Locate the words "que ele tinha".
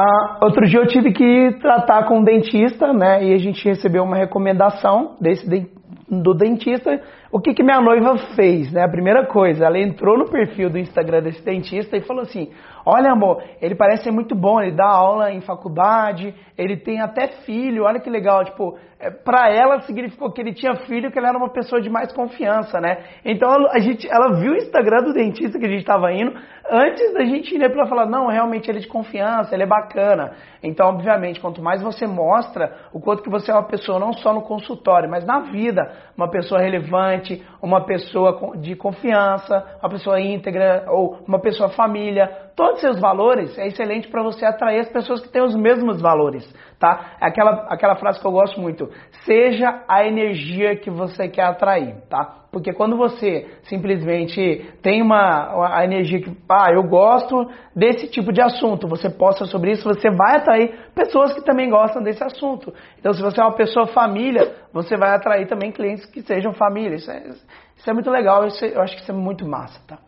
20.32-20.74